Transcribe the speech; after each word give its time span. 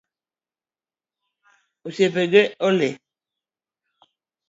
Osiepe 1.85 2.23
ge 2.31 2.43
ole 2.67 2.89